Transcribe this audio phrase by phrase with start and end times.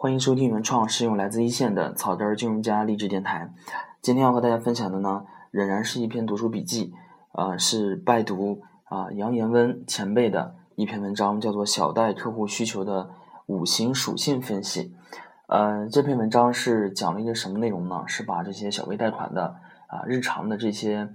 [0.00, 3.52] 欢迎收听原创实用来自一线的草根金融家励志电台。
[4.00, 6.94] 今天要和大家分享的呢，仍然是一篇读书笔记，
[7.32, 13.10] 呃，是拜读啊杨延温前辈的一篇文章，叫做《小贷客户需求的
[13.46, 14.84] 五行属性分析》。
[15.48, 18.04] 呃，这篇文章是讲了一个什么内容呢？
[18.06, 19.56] 是把这些小微贷款的
[19.88, 21.08] 啊日常的这些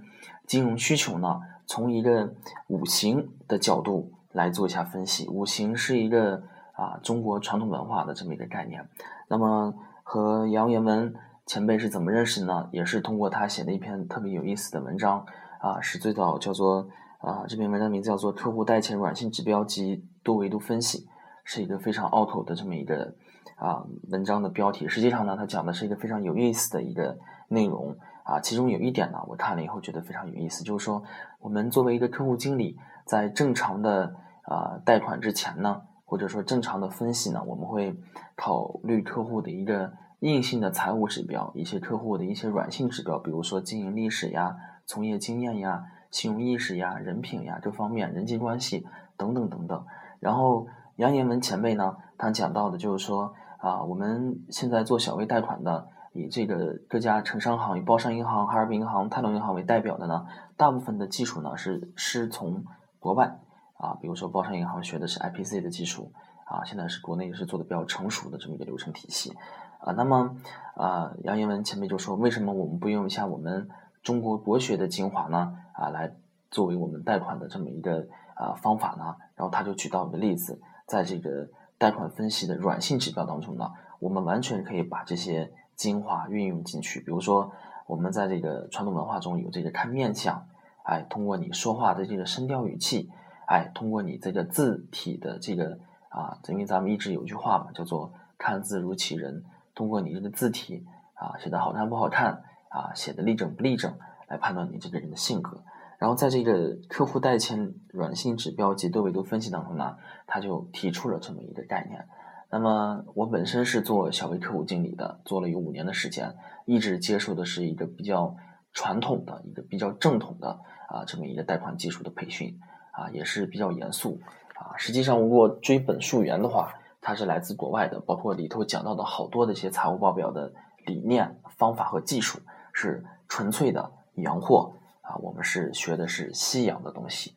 [0.46, 2.34] 金融需求呢，从一个
[2.66, 5.26] 五行的角度来做一下分析。
[5.28, 6.42] 五行是一个。
[6.74, 8.86] 啊，中国传统文化的这么一个概念。
[9.28, 11.14] 那么和杨元文
[11.46, 12.68] 前辈是怎么认识呢？
[12.72, 15.24] 也是通过他写的一篇特别有意思的文章
[15.60, 20.98] 啊，是最早叫做啊，这篇文章名字叫做《客户贷前软性指标及多维度分析》，
[21.44, 23.14] 是一个非常拗口的这么一个
[23.56, 24.88] 啊文章的标题。
[24.88, 27.16] 实际上呢，它讲的是一个非常有意思的一个
[27.48, 28.40] 内容啊。
[28.40, 31.02] 其中有一点呢，我看了以后觉得非常有意思，就是说
[31.40, 35.82] 我们作为一个客户经理，在正常的啊贷款之前呢。
[36.04, 37.96] 或者说正常的分析呢，我们会
[38.36, 49.84] 考虑客户的一个硬性的财务指标，一些客户的一些软性指标，比如说经营历史呀、从业经验呀、信用意识呀、人品呀这方面、人际关系等等等等。
[50.20, 50.66] 然后
[50.96, 62.64] 杨延文前辈呢，他讲到的就是说啊，我们现在做小微贷款的，以这个各家城商行、以包商银行、哈尔滨银行、泰隆银行为代表的呢，大部分的技术呢是师从
[62.98, 63.40] 国外。
[63.84, 66.10] 啊，比如说包商银行学的是 IPC 的技术，
[66.46, 69.36] 啊，现在是国内也是做的比较成熟的这么一个流程体系，
[69.80, 70.34] 啊，那么
[70.74, 73.68] 啊，杨英文前面就说，为什么我们不用一下我们
[74.02, 75.58] 中国国学的精华呢？
[75.74, 76.14] 啊，来
[76.50, 79.16] 作为我们贷款的这么一个啊方法呢？
[79.36, 87.00] 然后他就举到一个例子，在这个贷款分析的软性指标当中呢，我们完全可以把这些精华运用进去。
[87.00, 87.52] 比如说，
[87.86, 90.46] 我们在这个传统文化中有这个看面相，
[90.84, 93.10] 哎，通过你说话的这个声调语气。
[93.46, 95.78] 哎，通过你这个字体的这个
[96.08, 99.44] 啊，因为咱们一直有句话嘛，叫做“看字如其人”。
[99.74, 103.92] 通过你这个字体啊，写的好看不好看啊，写的立整不立整，
[104.28, 105.62] 来判断你这个人的性格。
[105.98, 109.96] 然后在这个客户贷前软性指标及多维度分析当中呢，
[110.26, 112.06] 他就提出了这么一个概念。
[112.50, 118.36] 那么我本身是做小微客户经理的，做了有五年的时间，一直接受的是一个比较
[118.72, 122.60] 传统的一个比较正统的啊这么一个贷款技术的培训。
[122.96, 124.20] 啊，也是比较严肃
[124.54, 124.76] 啊。
[124.76, 130.52] 实际上，如果追本溯源的话，它是来自国外的，包括里头讲到的好多的一些财务报表的
[130.86, 132.38] 理念、方法和技术，
[132.72, 135.16] 是纯粹的洋货啊。
[135.16, 137.34] 我们是学的是西洋的东西。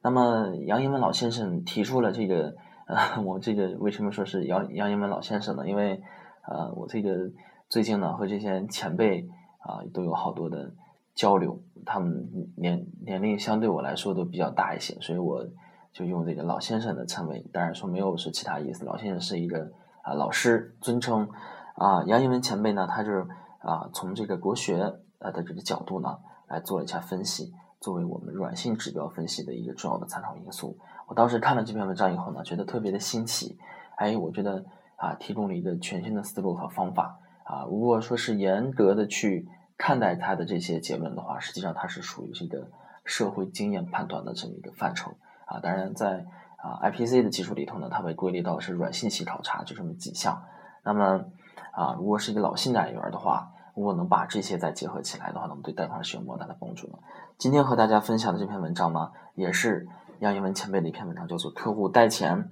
[0.00, 2.54] 那么，杨英文老先生提出了这个，
[2.86, 5.68] 呃，我这个为什么说是杨杨英文老先生呢？
[5.68, 6.00] 因为，
[6.48, 7.30] 呃，我这个
[7.68, 9.28] 最近呢和这些前辈
[9.58, 10.72] 啊都有好多的。
[11.14, 15.44] 交流，他们年年龄相对我来说都比较大一些，所以我
[15.92, 17.44] 就用这个老先生的称谓。
[17.52, 19.70] 当然说没有是其他意思，老先生是一个
[20.02, 21.28] 啊老师尊称。
[21.74, 23.26] 啊，杨一文前辈呢，他是
[23.58, 24.80] 啊从这个国学
[25.18, 30.78] 啊的这个角度呢来做了一下分析，作为我们软性指标分析的一个重要的参考因素。
[31.06, 33.58] 我当时看了这篇文章以后呢，觉得特别的新奇，
[33.96, 34.64] 哎，我觉得
[34.96, 37.64] 啊提供了一个全新的思路和方法啊。
[37.64, 39.48] 如果说是严格的去。
[39.80, 42.68] 看待他的这些结论的话，实际上它是属于这个
[43.06, 45.58] 社会经验判断的这么一个范畴啊。
[45.58, 46.26] 当然，在
[46.58, 50.44] 啊 IPC 的技术里头呢，它被归类到是软信息考察，就这么几项。
[50.84, 51.24] 那么
[51.72, 56.98] 啊，如果是一个老信贷员的话，如果能把这些再结合起来的话，那么对贷款是有莫大的帮助的。
[57.38, 59.88] 今天和大家分享的这篇文章呢，也是
[60.18, 62.50] 杨一文前辈的一篇文章，叫做《客户贷前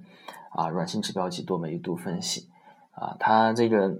[0.49, 2.49] 啊软性指标及多维度分析》
[2.99, 3.15] 啊。
[3.19, 3.99] 他这个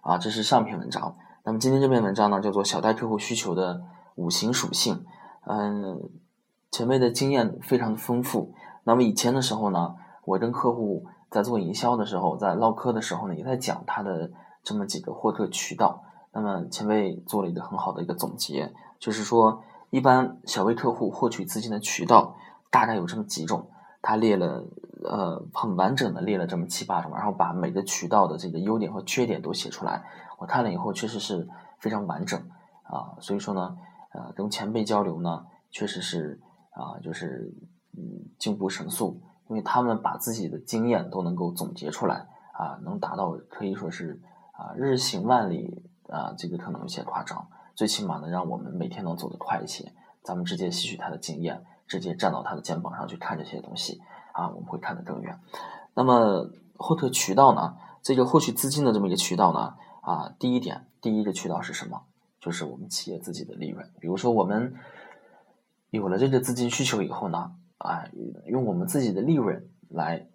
[0.00, 1.16] 啊，这是上篇文章。
[1.48, 3.80] 那么今天这篇文章呢，叫做小贷客户需求的
[4.16, 5.06] 五行属性。
[5.46, 5.98] 嗯，
[6.70, 8.52] 前辈的经验非常的丰富。
[8.84, 9.94] 那么以前的时候呢，
[10.26, 14.30] 我跟客户在做营销的时候，在唠嗑的时候呢，也在讲他的
[14.62, 16.02] 这么几个获客渠道。
[16.34, 22.36] 那么前辈做了一个很好的一个总结，就是说，一般小微客户获取资金的渠道
[22.70, 23.70] 大概有这么几种，
[24.08, 24.64] 他列了
[25.04, 30.02] 呃很完整的列了这么七八种，然后把每个渠道的这个优点和缺点都写出来。
[30.38, 31.46] 我看了以后，确实是
[31.78, 32.40] 非常完整
[32.84, 33.76] 啊，所以说呢，
[34.14, 36.40] 呃，跟前辈交流呢，确实是
[36.70, 37.52] 啊，就是
[37.98, 44.22] 嗯，进步神速，因为他们把自己的经验都能够总结出来啊，能达到可以说是
[44.52, 49.92] 啊，日行万里啊，这个可能有些夸张，最起码呢，让我们每天能走得快一些。
[50.24, 54.00] 咱们直接吸取他的经验，直接站到他的肩膀上去看这些东西
[54.32, 55.40] 啊，我们会看得更远。
[55.94, 59.74] 那么获得渠道呢，这个获取资金的这么一个渠道呢？
[60.02, 62.02] 啊，第一点，第一个渠道是什么？
[62.40, 63.90] 就是我们企业自己的利润。
[63.98, 64.74] 比如说，我们
[65.90, 68.04] 有了这个资金需求以后呢，啊，
[68.46, 70.28] 用我们自己的利润来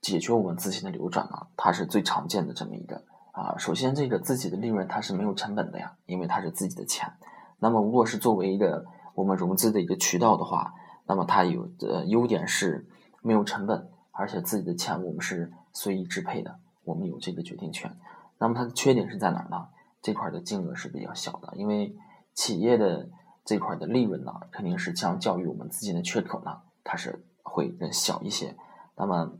[0.00, 3.56] 解决我们资金的流转呢，它是最常见的这么一个啊。
[3.56, 7.12] 首先，这个自己的利润它是没有成本的呀，因为它是自己的钱。
[7.60, 8.84] 那么，如果是作为一个
[9.18, 10.74] 我们融资的一个渠道的话，
[11.04, 12.86] 那么它有的优点是
[13.20, 17.98] 没有成本，而且自己的钱我们是随意支配的，我们有这个决定权。
[18.38, 19.66] 那么它的缺点是在哪儿呢？
[20.02, 21.96] 这块的金额是比较小的，因为
[22.32, 23.08] 企业的
[23.44, 28.56] 这块的利润呢，肯定是相较于我们资金的缺口呢，它是会更小一些。
[28.94, 29.32] 那么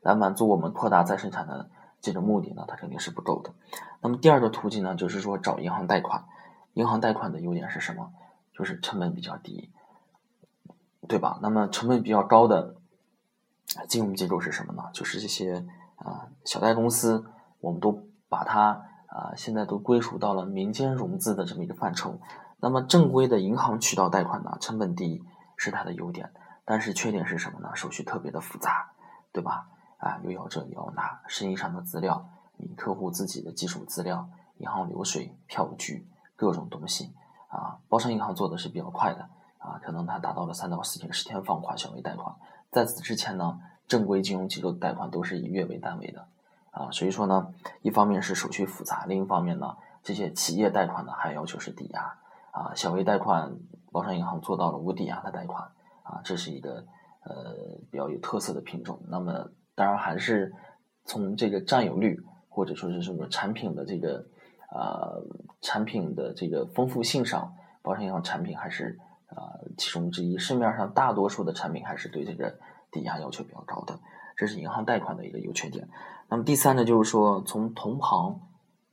[0.00, 3.52] 来满足我们扩大再生产的这种目的呢，它肯定是不够的。
[4.00, 6.24] 那么第二个途径呢，就是说找银行贷款。
[6.74, 8.12] 银行贷款的优点是什么？
[8.56, 9.70] 就是成本比较低，
[11.08, 11.38] 对吧？
[11.42, 12.76] 那么成本比较高的
[13.88, 14.84] 金融机构是什么呢？
[14.92, 15.66] 就是这些
[15.96, 17.24] 啊小贷公司，
[17.60, 22.20] 我们都把它啊现在都归属到了民间融资的这么一个范畴。
[22.60, 25.24] 那么正规的银行渠道贷款呢，成本低
[25.56, 26.32] 是它的优点，
[26.64, 27.72] 但是缺点是什么呢？
[27.74, 28.92] 手续特别的复杂，
[29.32, 29.66] 对吧？
[29.98, 34.28] 啊，又要这又要那，生意上的资料，你客户自己的基础资料，
[34.58, 36.06] 银行流水、票据。
[36.36, 37.14] 各种东西
[37.54, 39.28] 啊，包商银行做的是比较快的
[39.58, 42.34] 啊，可能它达到了三到四天、十天放款小微贷款。
[42.72, 46.26] 在此之前呢，正规金融机构贷款都是以月为单位的
[46.72, 52.18] 啊，所以说呢，一方面是手续复杂，另一方面呢，这些企业贷款呢还要求是抵押
[52.50, 53.56] 啊，小微贷款
[53.92, 55.62] 包商银行做到了无抵押的贷款
[56.02, 56.84] 啊，这是一个
[57.22, 57.54] 呃
[57.88, 58.98] 比较有特色的品种。
[59.06, 60.52] 那么当然还是
[61.04, 64.26] 从这个占有率或者说是什么产品的这个。
[64.74, 65.22] 呃，
[65.60, 68.98] 产品的这个丰富性上，保险银行产品还是
[69.28, 70.36] 呃其中之一。
[70.36, 72.58] 市面上大多数的产品还是对这个
[72.90, 74.00] 抵押要求比较高的，
[74.36, 75.88] 这是银行贷款的一个优缺点。
[76.28, 78.40] 那么第三呢，就是说从同行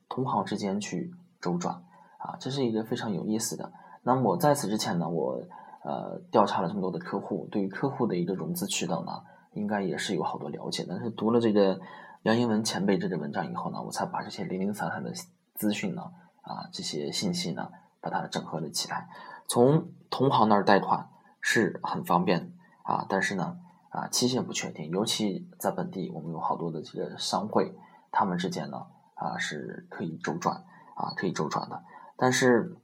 [0.08, 1.12] 同行之间去
[1.42, 1.74] 周转
[2.20, 3.74] 啊，这是一个非常有意思的。
[4.04, 5.42] 那么我在此之前呢，我
[5.84, 9.24] 呃调查了这么多的客户，对于客户的一个融资渠道呢，
[9.54, 10.86] 应该也是有好多了解。
[10.88, 11.80] 但是读了这个
[12.22, 15.12] 杨英文前辈这个文章以后呢，我才把这些零零散散的。
[15.56, 16.12] 资讯呢，
[16.42, 19.10] 啊，这些信息呢，把它整合了起来。
[19.48, 21.10] 从同行那儿贷款
[21.40, 22.54] 是很方便
[22.84, 23.58] 啊，但是呢，
[23.90, 24.90] 啊，期限不确定。
[24.90, 27.76] 尤其在本地，我们有好多的这个商会，
[28.12, 30.64] 他们之间呢，啊，是可以周转
[30.96, 31.84] 啊，可以周转的。
[32.16, 32.76] 但是，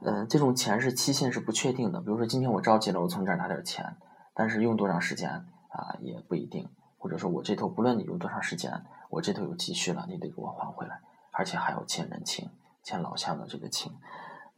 [0.00, 2.00] 嗯，这种钱是期限是不确定的。
[2.00, 3.96] 比如说，今天我着急了，我从这儿拿点钱，
[4.34, 5.30] 但是用多长时间
[5.68, 6.68] 啊，也不一定。
[6.98, 11.00] 或者说我这头不论你用多长时间，我这头有积蓄了，你得给我还回来。
[11.32, 12.48] 而且还要欠人情，
[12.84, 13.92] 欠老乡的这个情。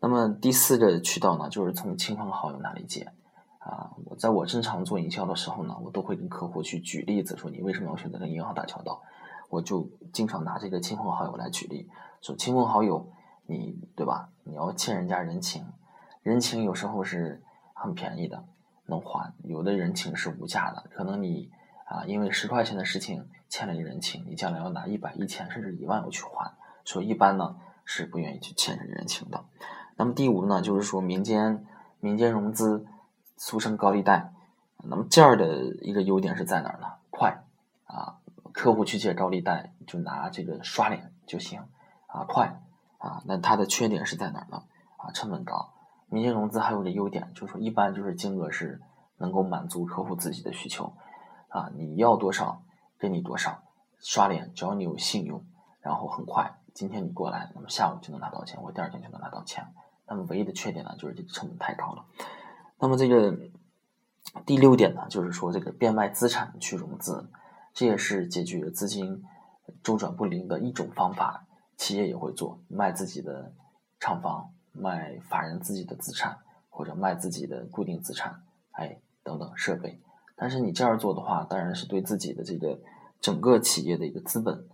[0.01, 3.11] 那么第四个渠道呢，就是从亲朋好友那里借。
[3.61, 9.01] 啊，我在我正常做营销的时候呢，我都会跟客户去举例子，说你为什么要选择跟银行打交道？
[9.49, 11.89] 我就经常拿这个亲朋好友来举例，
[12.21, 13.09] 说亲朋好友，
[13.47, 14.29] 你对吧？
[14.43, 15.65] 你要欠人家人情，
[16.23, 17.43] 人情有时候是
[17.73, 18.45] 很便宜的，
[18.85, 21.51] 能还；有的人情是无价的，可能你
[21.87, 26.53] 啊，因为十块钱的事情欠了一人情，你将来要拿一百、一千甚至一万要去还。
[26.85, 29.45] 说一般呢是不愿意去欠人情的。
[29.97, 31.65] 那么第五呢，就是说民间
[32.01, 32.85] 民间融资，
[33.37, 34.33] 俗称高利贷。
[34.87, 36.89] 那么这样的一个优点是在哪儿呢？
[37.11, 37.43] 快
[37.87, 38.19] 啊，
[38.53, 41.61] 客户去借高利贷就拿这个刷脸就行
[42.07, 42.61] 啊，快
[42.99, 43.23] 啊。
[43.25, 44.65] 那它的缺点是在哪儿呢？
[44.99, 45.73] 啊，成本高。
[46.09, 48.81] 民间融资还有个优点，就是说一般就是金额是
[49.17, 50.93] 能够满足客户自己的需求
[51.49, 52.63] 啊，你要多少
[52.99, 53.63] 给你多少，
[54.01, 55.45] 刷脸只要你有信用，
[55.81, 56.59] 然后很快。
[56.75, 59.65] 今天你过来，那么下午就能拿到钱，或第二天就能拿到钱。
[60.09, 62.05] 那么唯一的缺点呢，就是这个成本太高了。
[62.81, 63.39] 那么这个
[64.45, 67.31] 第六点呢，就是说这个变卖资产去融资，
[67.73, 69.23] 这也是解决资金
[69.85, 71.47] 周转不灵的一种方法。
[71.77, 73.53] 企业也会做，卖自己的
[74.01, 76.39] 厂房，卖法人自己的资产，
[76.71, 80.01] 或者卖自己的固定资产，哎，等等设备。
[80.37, 82.81] 但是你这样做的话，当然是对自己的这个
[83.21, 84.67] 整个企业的一个资本。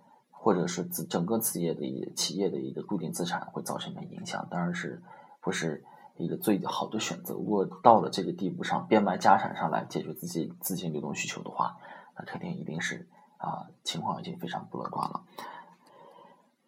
[0.43, 5.03] 或者是整整个企业的一企业的一个固定资产会造成的影响，当然是
[5.43, 5.85] 不是
[6.17, 7.35] 一个最好的选择。
[7.35, 11.77] 如果到了这个地步上，变卖家产上来解决自己资金流动需求的话，
[12.17, 13.07] 那肯定一定是
[13.37, 15.25] 啊，情况已经非常不乐观了。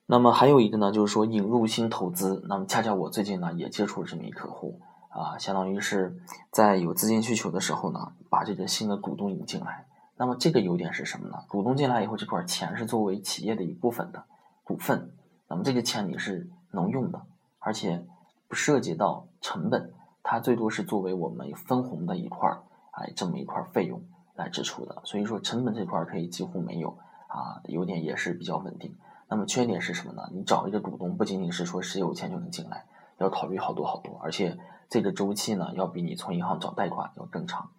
[0.04, 2.44] 那么还有一个呢，就是说引入新投资。
[2.48, 9.86] 那么恰恰我最近呢也接触了这么一客户啊，相当于是在有资金需求的时候呢，把这个新的股东引进来。
[10.22, 11.42] 那么这个优点是什么呢？
[11.48, 14.22] 股东进来以后，这块钱是作为企业的一部分的
[14.62, 15.10] 股份。
[15.48, 17.20] 那么这个钱你是能用的，
[17.58, 18.06] 而且
[18.46, 22.62] 不涉及到成本，它最多是作为我们分红的一块儿，
[22.92, 24.00] 哎，这么一块费用
[24.36, 25.02] 来支出的。
[25.04, 28.94] 所以说成本这块可以几乎没有啊，优点也是比较稳定。
[29.26, 30.30] 那么缺点是什么呢？
[30.32, 32.84] 你找一个股东不仅仅是说谁有钱就能进来，
[33.18, 34.56] 要考虑好多好多，而且
[34.88, 37.72] 这个周期呢要比你从银行找贷款要更长。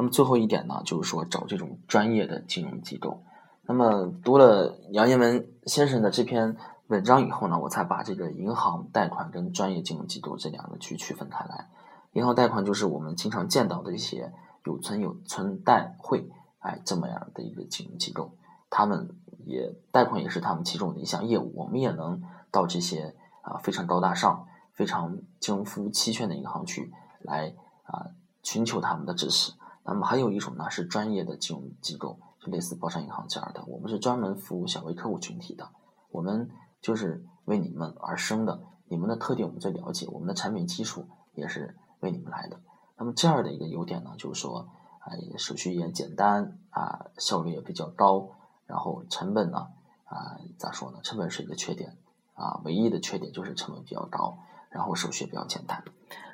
[0.00, 3.22] 那么最后一点呢，就是说找这种专业的金融机构。
[3.66, 11.68] 那么读了杨彦文先生的这篇文章以后呢，我才把这个银行贷款跟专业金融机构这两个去区分开来。
[12.14, 14.32] 银行贷款就是我们经常见到的一些
[14.64, 16.30] 有存有存贷会，
[16.60, 18.32] 哎，这么样的一个金融机构，
[18.70, 19.10] 他们
[19.44, 21.52] 也贷款也是他们其中的一项业务。
[21.54, 26.90] 我们也能到这些啊非常高大上、非常金融服务齐全的银行去
[27.20, 28.06] 来啊
[28.42, 29.52] 寻求他们的支持。
[29.90, 35.68] 那么还有一种呢是专业的金融机构，就类似包商银行这样的，我们是专门服务小微客户群体的，
[36.10, 36.48] 我们
[36.80, 41.76] 就是为你们而生的，你们的特点我们最了解，我们的产品基础也是。
[42.02, 42.58] 为你们来的，
[42.96, 44.70] 那么这样的一个优点呢，就是说，
[45.00, 48.30] 啊，手续也简单啊，效率也比较高，
[48.64, 49.66] 然后成本呢，
[50.06, 51.00] 啊，咋说呢？
[51.02, 51.98] 成本是一个缺点
[52.32, 54.38] 啊，唯一的缺点就是成本比较高，
[54.70, 55.84] 然后手续比较简单。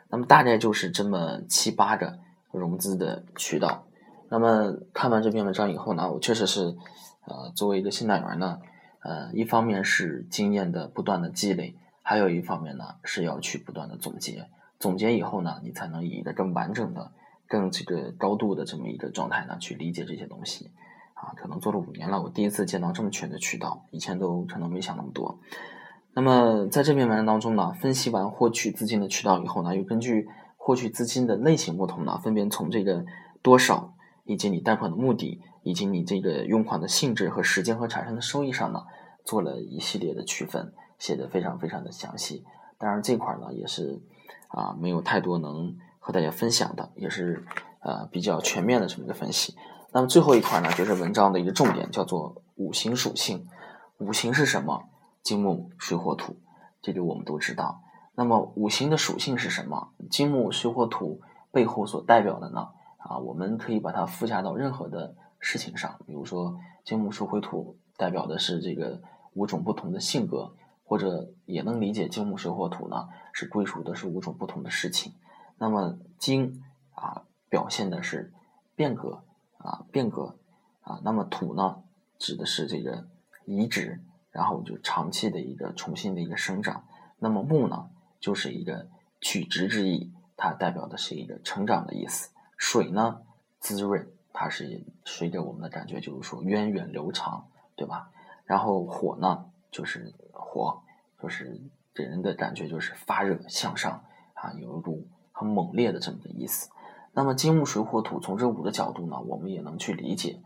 [0.09, 2.21] 那么大概就是这么七八个
[2.59, 3.85] 融资的渠道。
[4.29, 6.77] 那么看完这篇文章以后呢，我确实是，
[7.27, 8.59] 呃，作为一个信贷员呢，
[9.03, 14.49] 呃，一方面是经验的不断的积累，还有一方面呢是要去不断的总结。
[14.79, 17.13] 总结以后呢，你才能以一个更完整的、
[17.47, 20.71] 更这个高度的这么一个状态呢，去理解这些东西。
[21.15, 25.39] 啊，可能做了五年了，我第一次见到这么全的渠道，以前都可能没想那么多。
[26.13, 30.29] 那么在这篇文章当中呢，分析完获取资金的渠道以后呢，又根据
[30.67, 33.05] 获取资金的类型不同呢，分别从这个
[33.41, 33.95] 多少，
[34.25, 38.83] 以及你贷款的目的，以及你这个用款的性质和时间和产生的收益上呢，
[39.25, 42.45] 做了一系列的区分，写的非常非常的详细。
[42.79, 44.03] 当然这块呢也是。
[44.49, 47.45] 啊，没有太多能和大家分享的，也是
[47.81, 49.57] 呃比较全面的这么一个分析。
[49.93, 53.49] 那么最后一块呢，就是文章的一个重点，叫做五行属性。
[53.99, 54.85] 五行是什么？
[55.21, 56.37] 金木水火土，
[56.81, 57.83] 这个我们都知道。
[58.17, 59.93] 那么五行的属性是什么？
[60.11, 61.21] 金木水火土
[61.53, 62.71] 背后所代表的呢？
[62.99, 69.01] 啊，我们可以把它附加到任何的事情上，比如说金木水火土代表的是这个
[69.35, 70.57] 五种不同的性格。
[70.89, 75.15] 或者也能理解金木水火土呢，是归属的是五种不同的事情。
[75.59, 76.63] 那么金
[76.95, 78.33] 啊，表现的是
[78.77, 79.25] 变革
[79.59, 80.39] 啊，变革
[80.83, 81.01] 啊。
[81.03, 81.83] 那么土呢，
[82.21, 83.09] 指的是这个
[83.47, 86.85] 移植，然后就长期的一个重新的一个生长。
[87.19, 88.89] 那么木呢，就是一个
[89.21, 92.31] 取直之意，它代表的是一个成长的意思。
[92.57, 93.23] 水呢，
[93.61, 98.11] 滋润，它是随着我们的感觉就是说源远流长，对吧？
[98.45, 100.15] 然后火呢，就是。
[100.39, 100.83] 火
[101.21, 101.61] 就是
[101.93, 104.05] 给人的感觉就是发热向上
[104.35, 106.71] 啊，有一股很猛烈的这么个意思。
[107.13, 110.41] 那么金木水火土从这五个角度呢，我们也能去理解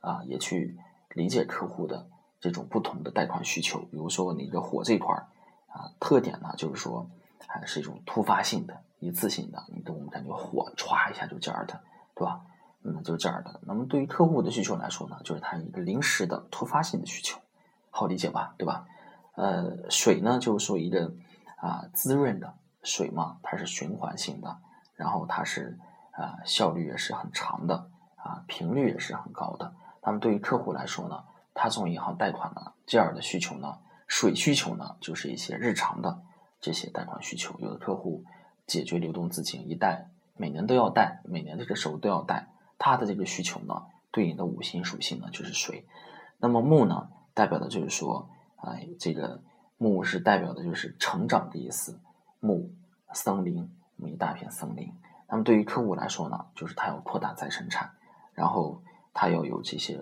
[0.00, 0.78] 啊，也去
[1.10, 2.08] 理解客户的
[2.40, 3.80] 这种不同的贷款需求。
[3.80, 5.26] 比如说你的火这块儿
[5.70, 7.08] 啊，特点呢就是说
[7.46, 11.80] 还是一种突发性的、一次性的，你给我们感觉火歘一下就这样的，
[12.14, 12.42] 对吧？
[12.82, 13.60] 嗯，就是这样的。
[13.62, 17.38] 那么对于客户的需求来说呢，就是它一个临时的突发性的需求，
[17.90, 18.54] 好理解吧？
[18.56, 18.86] 对吧？
[19.36, 21.12] 呃，水呢，就是说一个
[21.56, 24.58] 啊滋润的水嘛，它是循环性的，
[24.96, 25.78] 然后它是
[26.12, 29.74] 啊效率也是很长的啊频率也是很高的。
[30.02, 31.22] 那么对于客户来说呢，
[31.52, 33.78] 他从银行贷款呢这样的需求呢，
[34.10, 36.20] 水需求呢就是一些日常的
[36.60, 37.54] 这些贷款需求。
[37.60, 38.24] 有的客户
[38.66, 45.86] 解决流动资金一贷，每年都要贷，每年这个时候都要贷，他的这个需求呢，对应的五行属性呢就是水。
[46.38, 48.28] 那么木呢，代表的就是说。
[48.62, 49.40] 哎，这个
[49.78, 51.98] 木是代表的就是成长的意思，
[52.40, 52.70] 木
[53.14, 54.92] 森林，一大片森林。
[55.30, 57.92] 那么对于客户来说呢，就是他要扩大再生产，
[58.34, 58.82] 然后
[59.14, 59.98] 他要有这些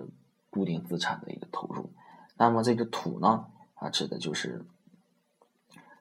[0.51, 1.93] 固定资产的一个投入。
[2.37, 3.47] 那么这个土呢，
[3.79, 4.65] 啊，指的就是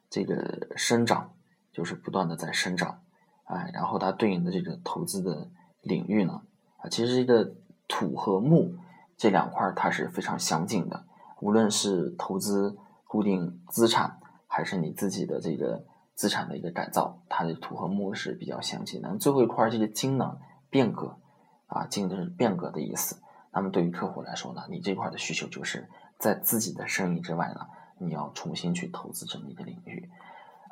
[0.09, 1.33] 这个生长，
[1.71, 3.01] 就是不断的在生长。
[3.45, 5.49] 哎，然后它对应的这个投资的
[5.81, 6.41] 领域呢，
[6.77, 7.55] 啊，其实这个
[7.87, 8.75] 土和木
[9.15, 11.05] 这两块它是非常相近的。
[11.39, 19.17] 无论是投资固定资产，还是你自己的这个资产的一个改造，它的土和木是比较相近的。
[19.17, 21.19] 最后一块这个金呢，变革
[21.67, 23.21] 啊，金的是变革的意思。
[23.53, 25.87] 那么对于客户来说呢，你这块的需求就是
[26.17, 27.67] 在自己的生意之外呢，
[27.99, 30.09] 你要重新去投资这么一个领域。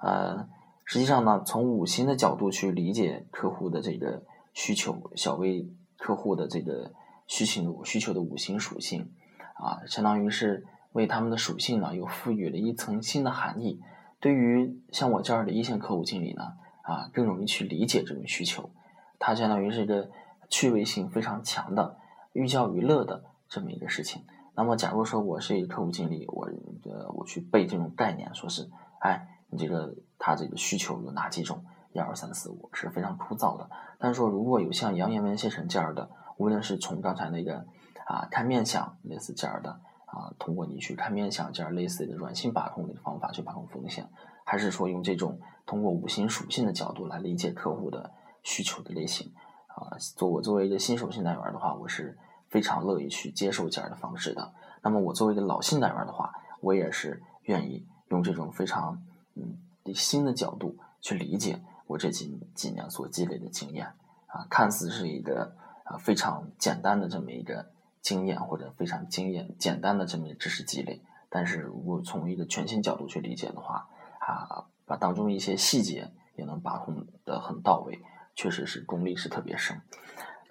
[0.02, 0.48] 呃，
[0.84, 4.24] 实际上呢，从五行的角度去理解客户的这个
[4.54, 6.94] 需求，小微客户的这个
[7.28, 9.12] 需求需求的五行属性。
[9.56, 13.80] 啊，相当于是为他们的属性呢又赋予了一层新的含义。
[14.20, 16.44] 对于像我这样的一线客户经理呢，
[16.82, 18.70] 啊，更容易去理解这种需求。
[19.18, 20.10] 它相当于是一个
[20.50, 21.98] 趣味性非常强的
[22.34, 24.26] 寓教于乐的这么一个事情。
[24.56, 26.50] 那么，假如说我是一个客户经理，我
[26.86, 28.70] 呃我去背这种概念，说是，
[29.00, 31.64] 哎，你这个他这个需求有哪几种？
[31.92, 33.70] 一二三四五是非常枯燥的。
[33.98, 37.66] 但是说如果有像杨言文先生这样的，无论是从刚才那个
[38.06, 44.10] 啊看面相类似这样的啊，通过你去看面相这样类似的软性把控的方法去把控风险，
[44.44, 48.12] 还是说用这种通过五行属性的角度来理解客户的
[48.44, 49.32] 需求的类型
[49.68, 52.18] 啊，作我作为一个新手新单元的话，我是
[52.50, 54.54] 非常乐意去接受这样的方式的。
[54.82, 59.04] 那么我作为一个老新单元的话，我也是愿意用这种非常
[59.36, 59.58] 嗯
[59.94, 63.88] 新的角度去理解我这几几年所积累的经验
[64.28, 67.72] 啊，看似是一个啊非常简单的这么一个
[68.02, 73.88] 经验或者非常经验简单的这么一个知识积累，但是如果从一个全新角度去理解的话
[74.20, 78.00] 啊，把当中一些细节也能把控的很到位，
[78.36, 79.82] 确实是功力是特别深。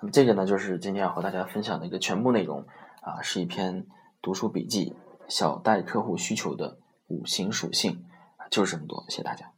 [0.01, 2.65] 那么这个呢，就是今天要和大家分享的一个全部内容
[3.01, 3.87] 啊，是一篇。
[4.25, 4.97] 读书笔记，
[5.29, 8.07] 小贷客户需求的五行属性，
[8.51, 9.54] 就是这么多，谢谢大家。